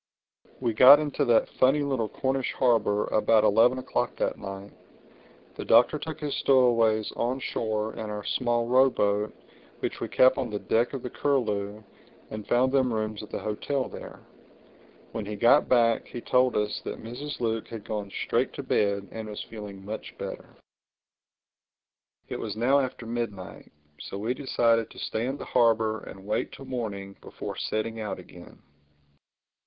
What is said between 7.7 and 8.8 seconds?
in our small